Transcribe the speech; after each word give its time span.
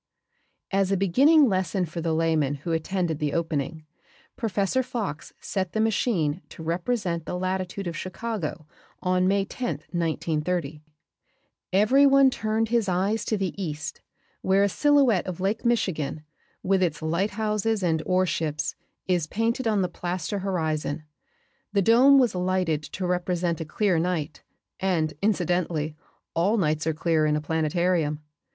As 0.71 0.91
a 0.91 0.97
beginning 0.97 1.47
lesson 1.47 1.85
for 1.85 2.01
the 2.01 2.11
layman 2.15 2.55
who 2.55 2.71
attended 2.71 3.19
the 3.19 3.33
opening, 3.33 3.85
Professor 4.35 4.81
Fox 4.81 5.31
set 5.39 5.73
the 5.73 5.79
machine 5.79 6.41
to 6.49 6.63
represent 6.63 7.27
the 7.27 7.37
latitude 7.37 7.85
of 7.85 7.95
Chicago 7.95 8.65
on 9.03 9.27
May 9.27 9.45
10, 9.45 9.73
1930. 9.91 10.81
Every 11.71 12.07
one 12.07 12.31
turned 12.31 12.69
his 12.69 12.89
eyes 12.89 13.23
to 13.25 13.37
the 13.37 13.53
east, 13.63 14.01
where 14.41 14.63
a 14.63 14.69
silhouette 14.69 15.27
of 15.27 15.39
Lake 15.39 15.63
Michigan, 15.63 16.23
with 16.63 16.81
its 16.81 17.03
lighthouses 17.03 17.83
and 17.83 18.01
ore 18.07 18.25
ships, 18.25 18.73
is 19.05 19.27
painted 19.27 19.67
on 19.67 19.83
the 19.83 19.87
plaster 19.87 20.39
horizon. 20.39 21.03
The 21.73 21.83
dome 21.83 22.17
was 22.17 22.33
lighted 22.33 22.81
to 22.83 23.05
represent 23.05 23.61
a 23.61 23.65
clear 23.65 23.99
night, 23.99 24.41
and, 24.79 25.13
incidentally, 25.21 25.95
all 26.33 26.57
nights 26.57 26.87
are 26.87 26.93
clear 26.95 27.27
in 27.27 27.35
a 27.35 27.41
planetarium. 27.41 28.21